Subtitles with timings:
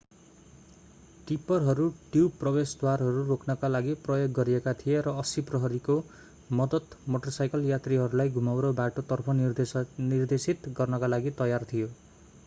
[1.27, 1.83] टिप्परहरू
[2.07, 5.97] tube प्रवेशद्वारहरू रोक्नका लागि प्रयोग गरिएका थिए र 80 प्रहरीको
[6.55, 11.93] मद्दत मोटरसाइकल यात्रीहरूलाई घुमाउरो बाटो तर्फ निर्देशित गर्नका लागि तयार थियो